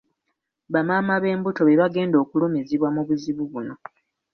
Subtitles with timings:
[0.73, 3.75] Bamaama b'embuto be bagenda okulumizibwa mu buzibu buno.